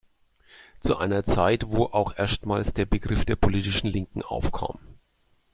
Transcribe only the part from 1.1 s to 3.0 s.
Zeit, wo auch erstmals der